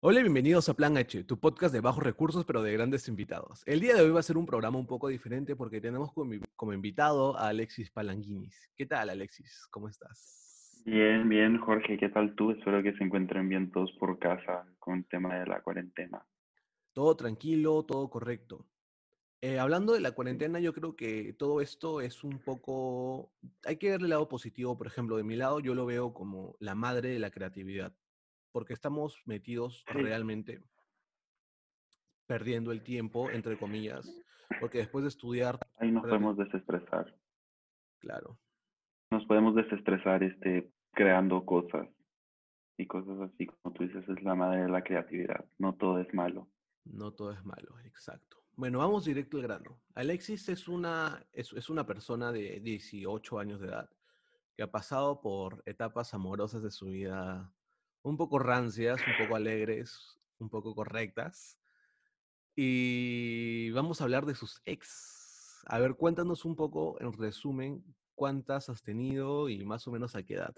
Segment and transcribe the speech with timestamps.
[0.00, 3.62] Hola y bienvenidos a Plan H, tu podcast de bajos recursos pero de grandes invitados.
[3.64, 6.34] El día de hoy va a ser un programa un poco diferente porque tenemos como,
[6.54, 8.70] como invitado a Alexis Palanguinis.
[8.76, 9.66] ¿Qué tal Alexis?
[9.70, 10.82] ¿Cómo estás?
[10.84, 12.50] Bien, bien Jorge, ¿qué tal tú?
[12.50, 16.22] Espero que se encuentren bien todos por casa con el tema de la cuarentena.
[16.92, 18.66] Todo tranquilo, todo correcto.
[19.40, 23.32] Eh, hablando de la cuarentena, yo creo que todo esto es un poco,
[23.64, 26.54] hay que verle el lado positivo, por ejemplo, de mi lado yo lo veo como
[26.60, 27.94] la madre de la creatividad
[28.56, 30.62] porque estamos metidos realmente
[32.26, 34.10] perdiendo el tiempo, entre comillas,
[34.60, 35.58] porque después de estudiar...
[35.76, 37.14] Ahí nos podemos desestresar.
[37.98, 38.38] Claro.
[39.10, 41.86] Nos podemos desestresar este, creando cosas
[42.78, 45.44] y cosas así, como tú dices, es la madre de la creatividad.
[45.58, 46.48] No todo es malo.
[46.86, 48.38] No todo es malo, exacto.
[48.54, 49.82] Bueno, vamos directo al grano.
[49.94, 53.90] Alexis es una, es, es una persona de 18 años de edad
[54.56, 57.52] que ha pasado por etapas amorosas de su vida
[58.06, 61.58] un poco rancias, un poco alegres, un poco correctas.
[62.54, 65.64] Y vamos a hablar de sus ex.
[65.66, 67.82] A ver, cuéntanos un poco, en resumen,
[68.14, 70.54] cuántas has tenido y más o menos a qué edad.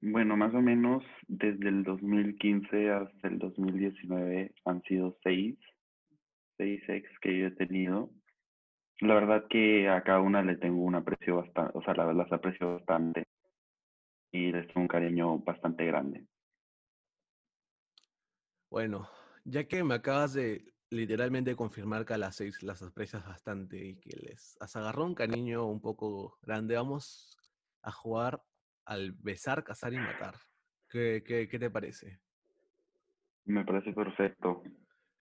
[0.00, 5.58] Bueno, más o menos desde el 2015 hasta el 2019 han sido seis,
[6.56, 8.10] seis ex que yo he tenido.
[9.00, 12.32] La verdad que a cada una le tengo un aprecio bastante, o sea, la, las
[12.32, 13.29] aprecio bastante
[14.32, 16.26] y les tengo un cariño bastante grande.
[18.70, 19.08] Bueno,
[19.44, 23.96] ya que me acabas de literalmente confirmar que a las seis las aprecias bastante y
[23.96, 27.36] que les has agarrado un cariño un poco grande, vamos
[27.82, 28.42] a jugar
[28.84, 30.34] al besar, cazar y matar.
[30.88, 32.20] ¿Qué, qué, qué te parece?
[33.44, 34.62] Me parece perfecto.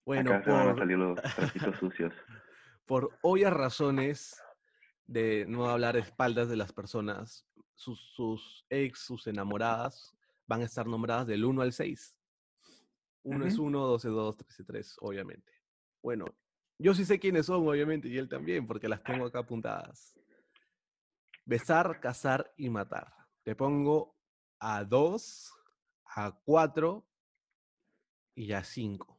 [0.05, 2.13] Bueno, Acá se van a salir los trapitos sucios.
[2.85, 4.43] Por obvias razones
[5.05, 7.48] de no hablar espaldas de las personas,
[7.79, 10.15] sus, ex, sus enamoradas,
[10.47, 12.15] van a estar nombradas del 1 al 6.
[13.23, 15.51] 1 es 1, 2 es 2, 3 es 3, obviamente.
[16.01, 16.25] Bueno,
[16.77, 20.17] yo sí sé quiénes son, obviamente, y él también, porque las tengo acá apuntadas.
[21.45, 23.11] Besar, cazar y matar.
[23.43, 24.15] Te pongo
[24.59, 25.53] a 2,
[26.15, 27.05] a 4
[28.35, 29.17] y a 5.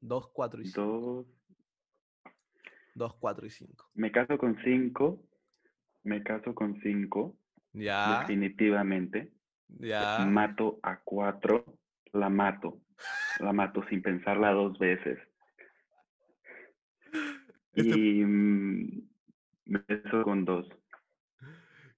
[0.00, 1.26] 2, 4 y 5.
[2.94, 3.90] 2, 4 y 5.
[3.94, 5.22] Me caso con 5
[6.06, 7.36] me caso con cinco.
[7.72, 8.20] Ya.
[8.20, 9.32] Definitivamente.
[9.68, 10.24] Ya.
[10.26, 11.64] Mato a cuatro.
[12.12, 12.80] La mato.
[13.40, 15.18] La mato sin pensarla dos veces.
[17.74, 19.08] Este y mm,
[19.66, 20.66] me caso con dos.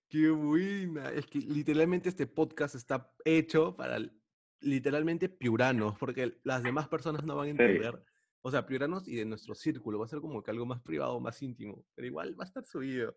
[0.09, 1.11] Qué buena.
[1.11, 3.99] Es que literalmente este podcast está hecho para
[4.61, 8.03] literalmente piuranos, porque las demás personas no van a entender.
[8.41, 9.99] O sea, piuranos y de nuestro círculo.
[9.99, 11.85] Va a ser como que algo más privado, más íntimo.
[11.95, 13.17] Pero igual va a estar subido.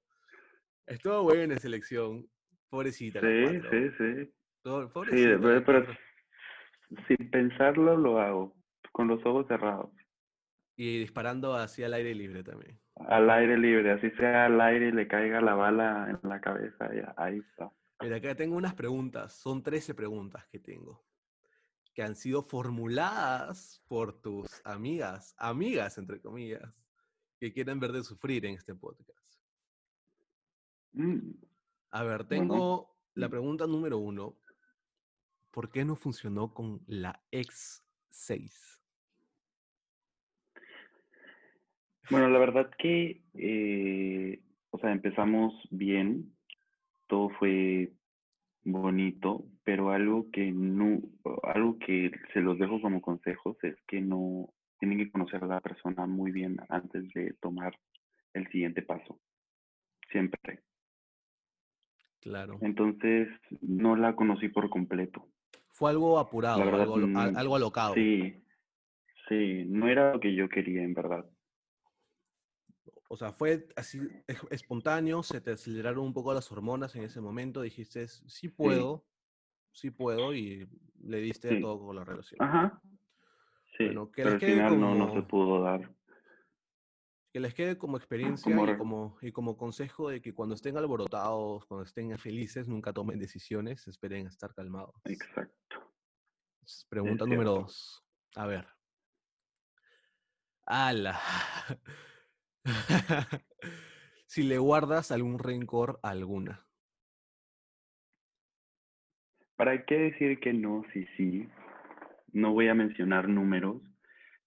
[0.88, 2.28] Estuvo buena en selección.
[2.70, 3.20] Pobrecita.
[3.20, 4.34] Sí, sí, sí.
[5.12, 5.26] sí,
[5.66, 5.86] pero,
[7.08, 8.56] sin pensarlo lo hago,
[8.92, 9.92] con los ojos cerrados.
[10.76, 12.80] Y disparando hacia el aire libre también.
[12.96, 16.94] Al aire libre, así sea al aire y le caiga la bala en la cabeza,
[16.94, 17.72] ya, ahí está.
[18.02, 21.06] Mira, acá tengo unas preguntas, son 13 preguntas que tengo,
[21.94, 26.64] que han sido formuladas por tus amigas, amigas entre comillas,
[27.40, 29.21] que quieren ver de sufrir en este podcast.
[30.94, 31.32] Mm.
[31.92, 34.36] A ver, tengo la pregunta número uno.
[35.52, 38.80] ¿Por qué no funcionó con la X6?
[42.10, 46.34] Bueno, la verdad que, eh, o sea, empezamos bien,
[47.08, 47.92] todo fue
[48.64, 51.02] bonito, pero algo que no,
[51.44, 55.62] algo que se los dejo como consejos es que no tienen que conocer a la
[55.62, 57.78] persona muy bien antes de tomar
[58.34, 59.20] el siguiente paso.
[60.12, 60.64] Siempre.
[62.22, 62.60] Claro.
[62.62, 63.28] Entonces
[63.62, 65.28] no la conocí por completo.
[65.70, 67.96] Fue algo apurado, algo, algo alocado.
[67.96, 68.44] Sí,
[69.28, 71.26] sí, no era lo que yo quería en verdad.
[73.10, 74.00] O sea, fue así
[74.52, 79.04] espontáneo, se te aceleraron un poco las hormonas en ese momento, dijiste, sí puedo,
[79.72, 80.70] sí, puedo, y
[81.04, 82.42] le diste todo con la relación.
[82.42, 82.82] Ajá.
[83.78, 85.90] Sí, pero al final no, no se pudo dar
[87.32, 91.66] que les quede como experiencia y como, y como consejo de que cuando estén alborotados,
[91.66, 94.96] cuando estén felices, nunca tomen decisiones, esperen a estar calmados.
[95.06, 95.94] Exacto.
[96.90, 98.04] Pregunta número dos.
[98.36, 98.68] A ver.
[100.66, 101.20] ¡Hala!
[104.28, 106.68] si le guardas algún rencor a alguna.
[109.56, 110.84] ¿Para qué decir que no?
[110.92, 111.50] Sí, sí.
[112.34, 113.82] No voy a mencionar números,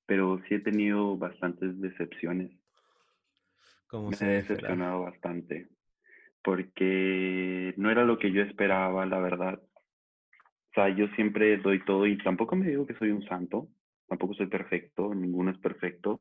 [0.07, 2.51] pero sí he tenido bastantes decepciones
[4.03, 5.69] me he decepcionado bastante
[6.45, 9.61] porque no era lo que yo esperaba, la verdad.
[10.75, 13.69] sea, yo siempre doy todo y tampoco me digo que soy un santo,
[14.07, 16.21] tampoco soy perfecto, ninguno es perfecto.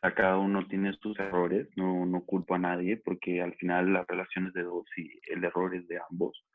[0.00, 4.04] O cada uno tiene sus errores, no, no culpo a nadie porque al final la
[4.06, 6.46] relación es de dos y el error es de ambos.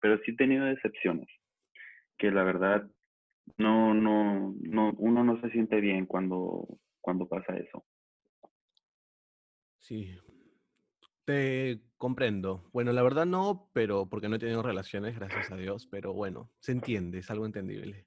[0.00, 1.28] Pero sí he tenido decepciones,
[2.18, 2.86] que la verdad
[3.56, 6.68] no, no, no, uno no se siente bien cuando,
[7.00, 7.84] cuando pasa eso.
[9.82, 10.16] Sí,
[11.24, 12.70] te comprendo.
[12.72, 16.52] Bueno, la verdad no, pero porque no he tenido relaciones, gracias a Dios, pero bueno,
[16.60, 18.06] se entiende, es algo entendible.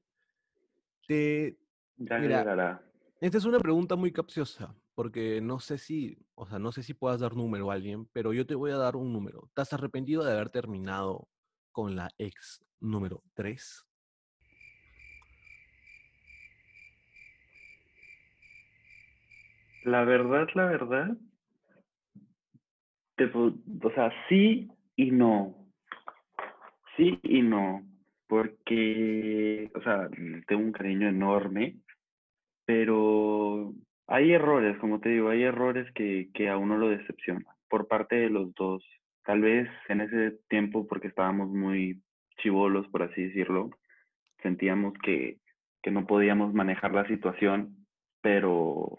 [1.05, 1.59] Te,
[1.97, 2.81] ya mira,
[3.19, 6.93] esta es una pregunta muy capciosa, porque no sé si, o sea, no sé si
[6.93, 9.43] puedas dar número a alguien, pero yo te voy a dar un número.
[9.47, 11.27] ¿Estás arrepentido de haber terminado
[11.73, 13.85] con la ex número 3?
[19.83, 21.17] La verdad, la verdad,
[23.23, 25.55] o sea, sí y no.
[26.97, 27.83] Sí y no.
[28.27, 30.09] Porque, o sea,
[30.47, 31.75] tengo un cariño enorme,
[32.65, 33.73] pero
[34.07, 38.15] hay errores, como te digo, hay errores que, que a uno lo decepciona por parte
[38.15, 38.83] de los dos.
[39.23, 42.01] Tal vez en ese tiempo, porque estábamos muy
[42.37, 43.71] chivolos, por así decirlo,
[44.41, 45.39] sentíamos que,
[45.81, 47.87] que no podíamos manejar la situación,
[48.21, 48.97] pero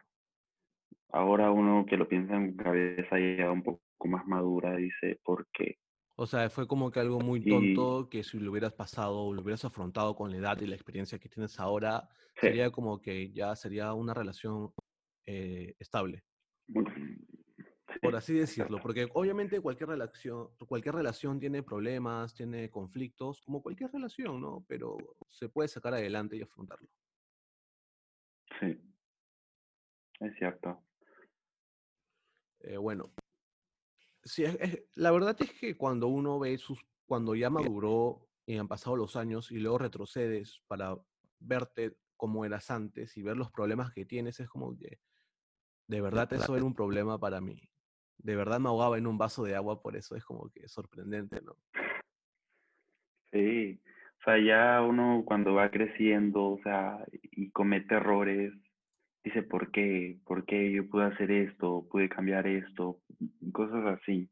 [1.10, 5.78] ahora uno que lo piensa en cabeza ya un poco más madura dice por qué.
[6.18, 9.42] O sea, fue como que algo muy tonto que si lo hubieras pasado o lo
[9.42, 12.08] hubieras afrontado con la edad y la experiencia que tienes ahora,
[12.40, 14.72] sería como que ya sería una relación
[15.26, 16.24] eh, estable.
[18.00, 23.90] Por así decirlo, porque obviamente cualquier relación, cualquier relación tiene problemas, tiene conflictos, como cualquier
[23.92, 24.64] relación, ¿no?
[24.66, 24.96] Pero
[25.30, 26.88] se puede sacar adelante y afrontarlo.
[28.60, 28.78] Sí,
[30.20, 30.82] es cierto.
[32.60, 33.12] Eh, bueno,
[34.26, 34.44] sí,
[34.94, 39.16] la verdad es que cuando uno ve sus, cuando ya maduró y han pasado los
[39.16, 40.96] años y luego retrocedes para
[41.38, 44.98] verte como eras antes y ver los problemas que tienes, es como que
[45.88, 47.60] de verdad eso era un problema para mí.
[48.18, 51.40] De verdad me ahogaba en un vaso de agua, por eso es como que sorprendente,
[51.42, 51.56] ¿no?
[53.30, 53.80] Sí,
[54.20, 58.52] o sea, ya uno cuando va creciendo, o sea, y comete errores,
[59.26, 60.18] dice, ¿por qué?
[60.24, 61.84] ¿Por qué yo pude hacer esto?
[61.90, 63.00] ¿Pude cambiar esto?
[63.52, 64.28] Cosas así.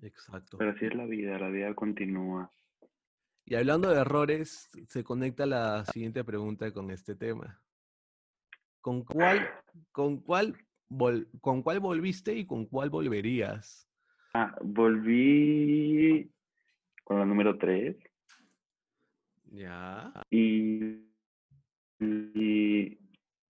[0.00, 0.56] Exacto.
[0.56, 2.50] Pero así es la vida, la vida continúa.
[3.44, 7.60] Y hablando de errores, se conecta la siguiente pregunta con este tema.
[8.80, 9.46] ¿Con cuál,
[9.92, 10.56] con cuál,
[11.42, 13.86] con cuál volviste y con cuál volverías?
[14.32, 16.30] Ah, volví
[17.04, 17.94] con la número 3.
[19.52, 20.12] Ya.
[20.30, 21.10] y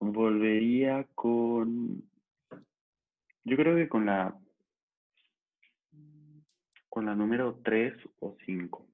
[0.00, 2.02] Volvería con.
[3.44, 4.34] Yo creo que con la.
[6.88, 8.86] Con la número 3 o 5.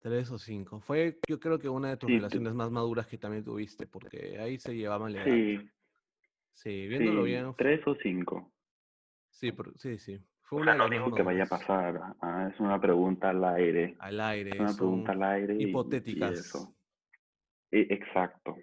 [0.00, 0.80] 3 o 5.
[0.80, 4.58] Fue, yo creo que una de tus relaciones más maduras que también tuviste, porque ahí
[4.58, 5.58] se llevaban la Sí.
[6.52, 7.54] Sí, viéndolo bien.
[7.56, 8.52] 3 o 5.
[9.30, 10.20] Sí, sí, sí.
[10.42, 12.14] Fue una no digo que vaya a pasar.
[12.20, 13.96] Ah, es una pregunta al aire.
[13.98, 14.50] Al aire.
[14.50, 15.56] Es una pregunta al aire.
[15.58, 16.54] Hipotéticas.
[17.72, 18.56] E, exacto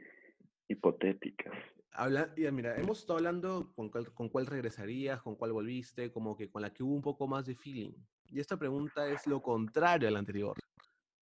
[0.81, 1.53] hipotéticas.
[1.93, 6.35] Habla, ya mira, hemos estado hablando con cuál, con cuál regresarías, con cuál volviste, como
[6.35, 7.91] que con la que hubo un poco más de feeling.
[8.27, 10.57] Y esta pregunta es lo contrario a la anterior.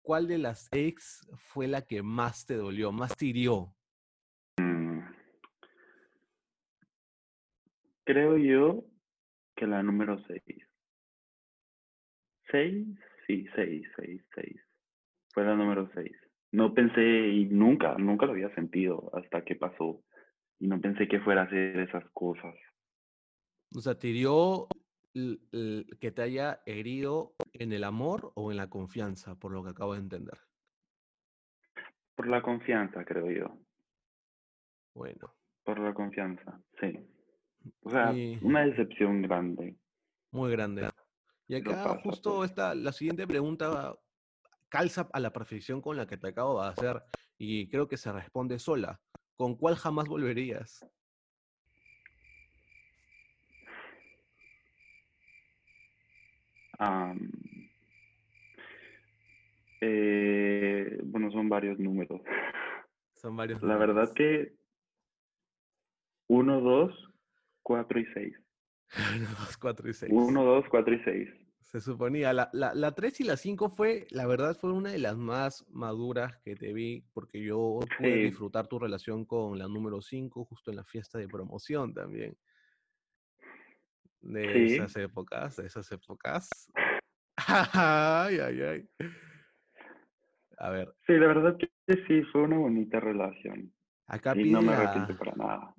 [0.00, 3.74] ¿Cuál de las ex fue la que más te dolió, más te hirió?
[4.58, 5.00] Mm.
[8.04, 8.84] Creo yo
[9.56, 10.40] que la número 6.
[12.50, 12.86] 6,
[13.26, 14.60] sí, 6, 6, 6.
[15.32, 20.02] Fue la número 6 no pensé y nunca, nunca lo había sentido hasta que pasó.
[20.58, 22.54] Y no pensé que fuera a hacer esas cosas.
[23.74, 24.66] O sea, ¿te hirió
[25.12, 29.94] que te haya herido en el amor o en la confianza, por lo que acabo
[29.94, 30.38] de entender?
[32.14, 33.58] Por la confianza, creo yo.
[34.94, 35.34] Bueno.
[35.64, 36.98] Por la confianza, sí.
[37.82, 39.76] O sea, una decepción grande.
[40.32, 40.88] Muy grande.
[41.46, 42.50] Y acá justo pues.
[42.50, 43.94] está la siguiente pregunta
[44.70, 47.02] calza a la perfección con la que te acabo de hacer
[47.36, 49.00] y creo que se responde sola.
[49.36, 50.86] ¿Con cuál jamás volverías?
[59.82, 62.20] Eh, bueno, son varios números.
[63.14, 63.62] Son varios.
[63.62, 64.54] La verdad que
[66.28, 67.12] 1, 2,
[67.62, 68.36] 4 y 6.
[69.16, 70.12] 1, 2, 4 y 6.
[70.12, 71.28] 1, 2, 4 y 6.
[71.70, 72.32] Se suponía.
[72.32, 75.64] La, la, la 3 y la 5 fue, la verdad, fue una de las más
[75.68, 80.70] maduras que te vi, porque yo pude disfrutar tu relación con la número 5 justo
[80.72, 82.36] en la fiesta de promoción también.
[84.20, 86.70] De esas épocas, de esas épocas.
[87.36, 88.88] ay, ay, ay.
[90.58, 91.70] A ver, Sí, la verdad que
[92.06, 93.72] sí, fue una bonita relación.
[94.06, 95.74] acá Y pide no me la, arrepiento para nada.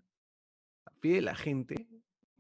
[1.02, 1.86] pide la gente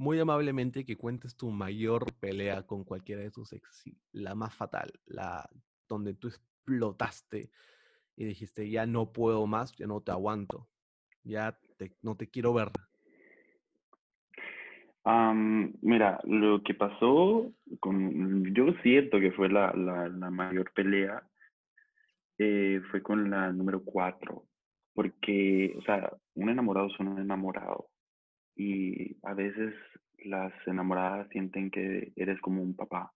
[0.01, 4.91] muy amablemente que cuentes tu mayor pelea con cualquiera de tus ex, la más fatal,
[5.05, 5.47] la
[5.87, 7.51] donde tú explotaste
[8.15, 10.67] y dijiste, ya no puedo más, ya no te aguanto,
[11.23, 12.69] ya te- no te quiero ver.
[15.03, 21.21] Am, mira, lo que pasó con, yo siento que fue la, la, la mayor pelea,
[22.39, 24.47] eh, fue con la número cuatro,
[24.95, 27.90] porque, o sea, un enamorado es un enamorado
[28.55, 29.73] y a veces
[30.25, 33.11] las enamoradas sienten que eres como un papá,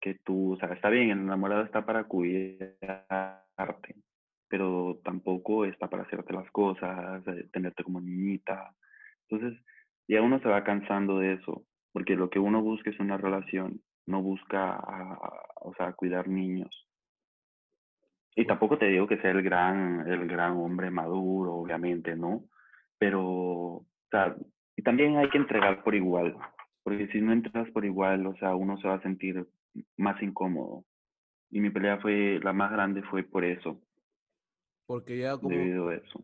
[0.00, 3.96] que tú, o sea, está bien, el enamorado está para cuidarte,
[4.48, 8.74] pero tampoco está para hacerte las cosas, eh, tenerte como niñita.
[9.28, 9.60] Entonces,
[10.08, 13.80] ya uno se va cansando de eso, porque lo que uno busca es una relación,
[14.06, 16.70] no busca, a- a- o sea, cuidar niños.
[18.36, 22.44] Y tampoco te digo que sea el gran, el gran hombre maduro, obviamente, ¿no?
[22.98, 24.34] Pero, o sea,
[24.76, 26.36] y también hay que entregar por igual,
[26.82, 29.46] porque si no entras por igual, o sea, uno se va a sentir
[29.96, 30.84] más incómodo.
[31.50, 33.80] Y mi pelea fue, la más grande fue por eso,
[34.86, 36.22] Porque ya como, debido a eso.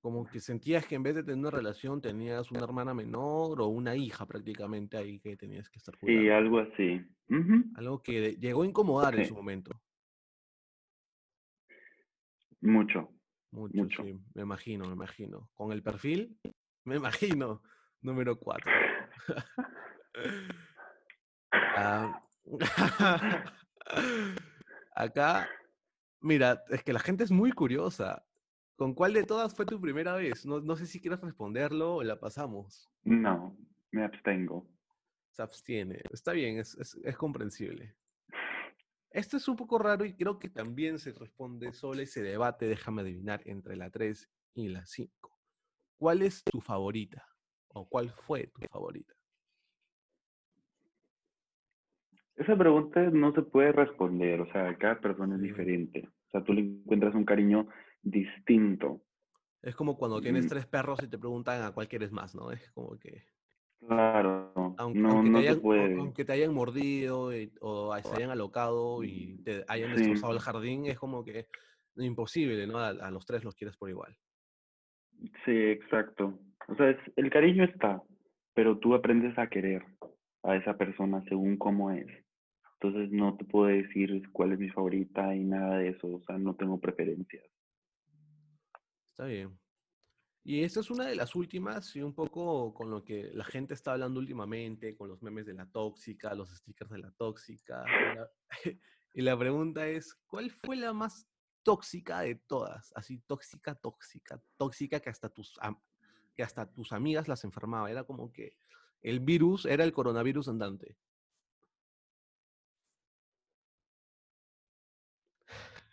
[0.00, 3.66] como que sentías que en vez de tener una relación tenías una hermana menor o
[3.68, 6.34] una hija prácticamente ahí que tenías que estar Y cuidando.
[6.34, 7.00] algo así.
[7.76, 9.28] Algo que llegó a incomodar en Sí.
[9.28, 9.80] su momento.
[12.60, 13.12] Mucho.
[13.50, 14.02] Mucho, Mucho.
[14.02, 15.48] sí, me imagino, me imagino.
[15.54, 16.36] Con el perfil,
[16.88, 17.62] me imagino,
[18.00, 18.72] número 4.
[24.94, 25.48] Acá,
[26.20, 28.24] mira, es que la gente es muy curiosa.
[28.76, 30.46] ¿Con cuál de todas fue tu primera vez?
[30.46, 32.88] No, no sé si quieres responderlo o la pasamos.
[33.04, 33.56] No,
[33.90, 34.66] me abstengo.
[35.30, 36.00] Se abstiene.
[36.10, 37.94] Está bien, es, es, es comprensible.
[39.10, 42.66] Esto es un poco raro y creo que también se responde solo y se debate,
[42.66, 45.37] déjame adivinar, entre la 3 y la 5.
[45.98, 47.26] ¿Cuál es tu favorita?
[47.68, 49.14] ¿O cuál fue tu favorita?
[52.36, 56.08] Esa pregunta no se puede responder, o sea, cada persona es diferente.
[56.28, 57.66] O sea, tú le encuentras un cariño
[58.02, 59.02] distinto.
[59.60, 60.48] Es como cuando tienes Mm.
[60.50, 62.52] tres perros y te preguntan a cuál quieres más, ¿no?
[62.52, 63.24] Es como que,
[63.80, 65.98] Claro, aunque, no, aunque no te, se hayan, puede.
[65.98, 69.96] aunque te hayan mordido y- o se hayan alocado y te hayan Sí.
[69.96, 71.48] destrozado el jardín, es como que
[71.96, 72.78] imposible, ¿no?
[72.78, 74.16] A, a los tres los quieres por igual.
[75.44, 76.38] Sí, exacto.
[76.68, 78.02] O sea, es- el cariño está,
[78.54, 79.84] pero tú aprendes a querer
[80.42, 82.06] a esa persona según cómo es.
[82.80, 86.06] Entonces no te puedo decir cuál es mi favorita y nada de eso.
[86.06, 87.44] O sea, no tengo preferencias.
[89.10, 89.58] Está bien.
[90.44, 93.74] Y esta es una de las últimas y un poco con lo que la gente
[93.74, 97.84] está hablando últimamente, con los memes de la tóxica, los stickers de la tóxica.
[97.84, 98.30] Y la,
[99.14, 101.28] y la pregunta es, ¿cuál fue la más
[101.62, 102.92] tóxica de todas?
[102.94, 105.58] Así, tóxica, tóxica, tóxica que hasta tus,
[106.34, 107.90] que hasta tus amigas las enfermaba.
[107.90, 108.56] Era como que
[109.02, 110.96] el virus era el coronavirus andante.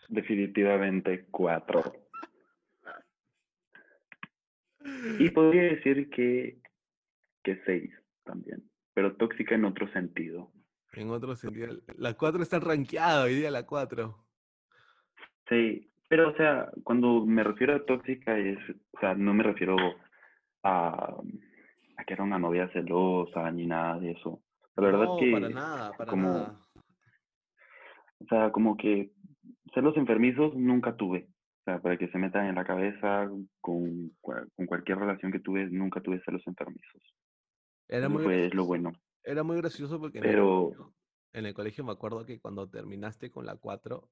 [0.07, 2.07] Definitivamente cuatro.
[5.19, 6.61] Y podría decir que,
[7.43, 7.91] que seis
[8.23, 10.51] también, pero tóxica en otro sentido.
[10.93, 14.24] En otro sentido, la 4 está rankeada hoy día, la 4.
[15.49, 18.57] Sí, pero o sea, cuando me refiero a tóxica es,
[18.91, 19.75] o sea, no me refiero
[20.63, 21.21] a,
[21.97, 24.41] a que era una novia celosa ni nada de eso.
[24.75, 26.59] La verdad no, que para nada, para como, nada.
[28.19, 29.11] o sea, como que
[29.73, 31.27] celos enfermizos nunca tuve.
[31.61, 33.29] O sea, para que se metan en la cabeza
[33.61, 37.01] con, con cualquier relación que tuve, nunca tuve celos enfermizos.
[37.87, 38.91] Era muy, fue lo gracioso, bueno.
[39.23, 40.93] era muy gracioso porque en el, Pero colegio,
[41.33, 44.09] en el colegio me acuerdo que cuando terminaste con la 4,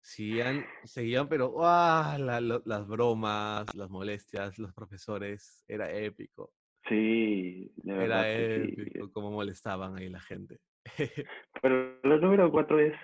[0.00, 2.16] seguían, seguían pero ¡ah!
[2.18, 6.52] la- las bromas, las molestias, los profesores, era épico.
[6.88, 8.46] sí, de verdad Era que
[8.84, 8.90] sí.
[8.90, 10.60] épico cómo molestaban ahí la gente.
[11.62, 12.94] Pero la número cuatro es,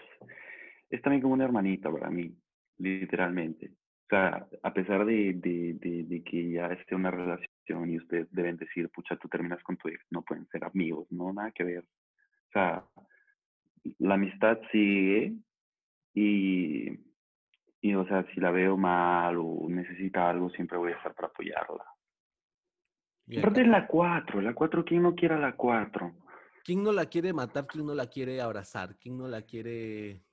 [0.90, 2.36] es también como una hermanita para mí,
[2.78, 3.72] literalmente.
[4.04, 8.28] O sea, a pesar de, de, de, de que ya esté una relación y ustedes
[8.30, 11.64] deben decir, pucha, tú terminas con tu ex, no pueden ser amigos, no, nada que
[11.64, 11.84] ver.
[11.84, 12.84] O sea,
[13.98, 15.34] la amistad sigue
[16.14, 16.88] y,
[17.80, 21.28] y, o sea, si la veo mal o necesita algo, siempre voy a estar para
[21.28, 21.85] apoyarla.
[23.26, 26.12] Y Aparte es la cuatro, la cuatro, ¿quién no quiere a la cuatro?
[26.64, 27.66] ¿quién no la quiere matar?
[27.66, 28.97] ¿Quién no la quiere abrazar?
[28.99, 30.25] ¿Quién no la quiere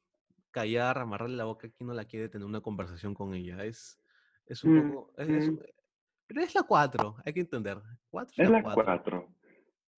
[0.52, 1.70] callar, amarrarle la boca?
[1.70, 3.64] ¿Quién no la quiere tener una conversación con ella?
[3.66, 4.00] Es,
[4.46, 5.14] es un Mm, poco...
[5.18, 5.60] es- es- mm,
[6.28, 7.78] pero es la 4, hay que entender.
[8.10, 8.86] 4 es es la la 4.
[8.86, 9.36] cuatro.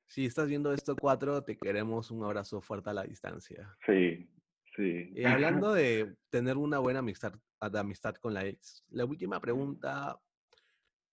[0.07, 3.77] Si estás viendo esto 4, te queremos un abrazo fuerte a la distancia.
[3.85, 4.29] Sí,
[4.75, 5.11] Sí.
[5.15, 7.33] Y hablando de tener una buena amistad,
[7.71, 10.19] de amistad con la ex, la última pregunta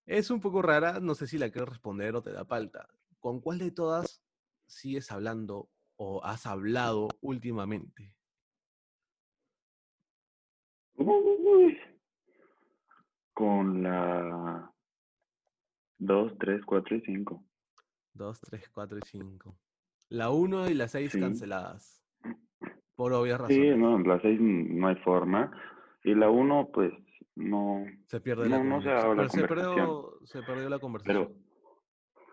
[0.07, 2.88] es un poco rara, no sé si la quieres responder o te da falta.
[3.21, 4.23] ¿Con cuál de todas
[4.67, 8.14] sigues hablando o has hablado últimamente?
[13.35, 14.71] Con la
[15.99, 17.45] 2, 3, 4 y 5.
[18.14, 19.59] 2, 3, 4 y 5.
[20.09, 21.21] La 1 y la 6 Sí.
[21.21, 22.00] canceladas.
[23.00, 25.50] Por obvias Sí, no, la 6 no hay forma.
[26.04, 26.92] Y la 1, pues,
[27.35, 27.83] no.
[28.09, 31.28] Se pierde la No, no se Pero se perdió, se perdió la conversación.
[31.28, 32.25] Pero,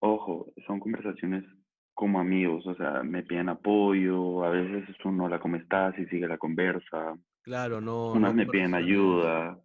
[0.00, 1.42] ojo, son conversaciones
[1.94, 5.98] como amigos, o sea, me piden apoyo, a veces es un hola, ¿cómo estás?
[5.98, 7.16] Y sigue la conversa.
[7.40, 8.12] claro, no.
[8.12, 9.58] Unas no me piden ayuda.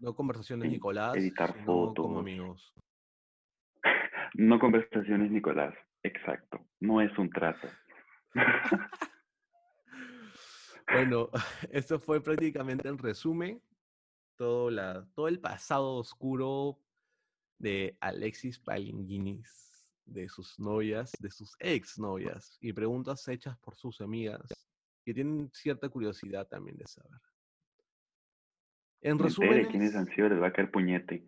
[0.00, 2.18] No conversaciones Nicolás, editar sino como fotos.
[2.18, 2.74] amigos.
[4.34, 5.74] No conversaciones, Nicolás.
[6.02, 6.58] Exacto.
[6.80, 7.68] No es un trato.
[10.92, 11.30] Bueno,
[11.70, 13.62] esto fue prácticamente el resumen,
[14.36, 16.78] todo, la, todo el pasado oscuro
[17.58, 24.00] de Alexis Palinguinis, de sus novias, de sus ex novias, y preguntas hechas por sus
[24.00, 24.42] amigas,
[25.04, 27.20] que tienen cierta curiosidad también de saber.
[29.02, 31.24] En resumen, quiénes han sido, les va a caer puñete.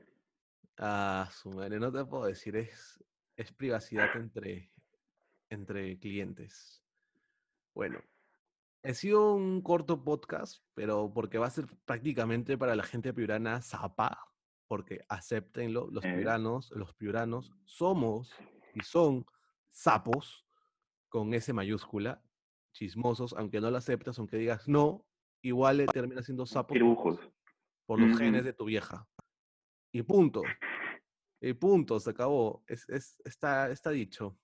[0.79, 3.03] ah, su madre, no te puedo decir, es,
[3.37, 4.71] es privacidad entre,
[5.49, 6.83] entre clientes.
[7.75, 8.03] Bueno,
[8.85, 13.61] Ha sido un corto podcast, pero porque va a ser prácticamente para la gente piurana
[13.63, 14.19] zapa,
[14.67, 18.33] porque acéptenlo, los piuranos, los piuranos somos
[18.75, 19.25] y son
[19.71, 20.47] sapos
[21.09, 22.25] con S mayúscula,
[22.73, 25.07] chismosos, aunque no lo aceptes, aunque digas no,
[25.43, 27.21] igual termina siendo sapo Pirujos.
[27.87, 28.47] por los genes Ujú.
[28.47, 29.07] de tu vieja.
[29.93, 30.43] Y punto.
[31.41, 32.65] Y punto, se acabó.
[32.67, 34.39] Es, es- está, está dicho.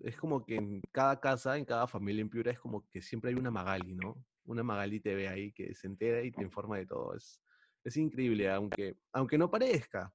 [0.00, 3.30] Es como que en cada casa, en cada familia en Piura, es como que siempre
[3.30, 4.24] hay una Magali, ¿no?
[4.44, 7.14] Una Magali TV ahí que se entera y te informa de todo.
[7.14, 7.42] Es,
[7.84, 10.12] es increíble, aunque, aunque no parezca.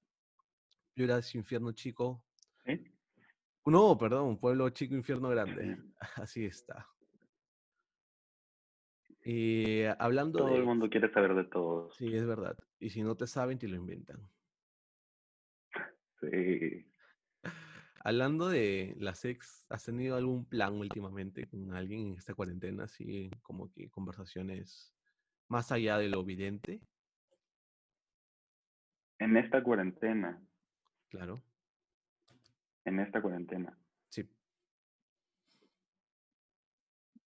[0.94, 2.24] Piura es infierno chico.
[2.66, 2.84] ¿Eh?
[3.66, 5.76] No, perdón, pueblo chico, infierno grande.
[5.76, 5.94] Sí.
[6.22, 6.88] Así está.
[9.26, 10.58] Y hablando Todo de...
[10.58, 11.96] el mundo quiere saber de todos.
[11.96, 12.58] Sí, es verdad.
[12.80, 14.20] Y si no te saben, te lo inventan.
[16.22, 16.86] Sí.
[18.04, 22.84] Hablando de las ex, ¿has tenido algún plan últimamente con alguien en esta cuarentena?
[22.84, 24.94] Así como que conversaciones
[25.48, 26.82] más allá de lo evidente,
[29.20, 30.38] En esta cuarentena,
[31.08, 31.42] claro.
[32.84, 33.78] en esta cuarentena.
[34.10, 34.28] Sí.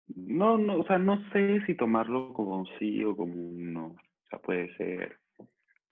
[0.07, 3.85] No, no, o sea, no sé si tomarlo como un sí o como un no.
[3.87, 5.19] O sea, puede ser.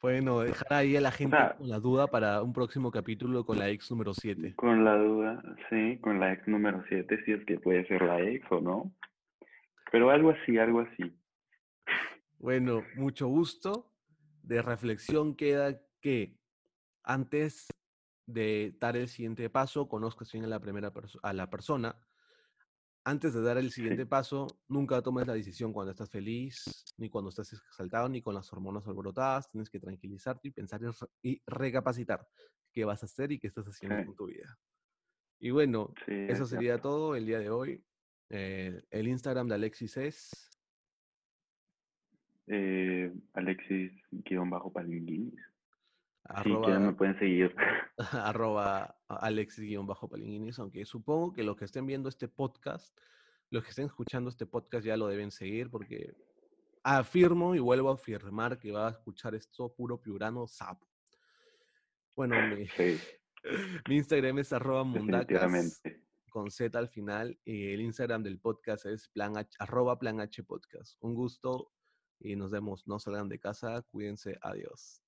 [0.02, 3.58] Bueno, dejar ahí a la gente sea- con la duda para un próximo capítulo con
[3.58, 4.54] la ex número 7.
[4.56, 8.22] Con la duda, sí, con la ex número 7, si es que puede ser la
[8.22, 8.92] ex o no.
[9.92, 11.16] Pero algo así, algo así.
[12.38, 13.92] Bueno, mucho gusto.
[14.44, 16.38] De reflexión queda que
[17.04, 17.68] antes
[18.28, 21.96] de dar el siguiente paso, conozcas bien a la primera perso- a la persona.
[23.08, 27.30] Antes de dar el siguiente paso, nunca tomes la decisión cuando estás feliz, ni cuando
[27.30, 29.50] estás exaltado, ni con las hormonas alborotadas.
[29.50, 32.28] Tienes que tranquilizarte y pensar y re- y recapacitar
[32.74, 34.06] qué vas a hacer y qué estás haciendo Sí.
[34.08, 34.60] con tu vida.
[35.40, 36.90] Y bueno, Sí, eso es sería cierto.
[36.90, 37.82] todo el día de hoy.
[38.30, 40.50] Eh, el Instagram de Alexis es
[42.48, 45.40] Eh, Alexis-Palinguinis.
[46.28, 47.56] Sí, arroba, que ya me pueden seguir.
[47.98, 52.98] arroba alexis-palinguinis, aunque supongo que los que estén viendo este podcast,
[53.50, 56.14] los que estén escuchando este podcast ya lo deben seguir porque
[56.84, 60.88] afirmo y vuelvo a afirmar que va a escuchar esto puro piurano sapo.
[62.16, 63.00] Bueno, mi, Sí,
[63.90, 65.82] mi Instagram es arroba mundacas
[66.30, 70.44] con Z al final y el Instagram del podcast es plan H- arroba plan H
[70.44, 70.98] podcast.
[71.00, 71.72] Un gusto
[72.20, 72.88] y nos vemos.
[72.88, 75.02] No salgan de casa, cuídense, adiós.